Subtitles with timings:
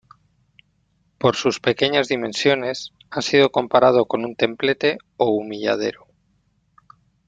[1.19, 6.07] Por sus pequeñas dimensiones, ha sido comparado con un templete o humilladero.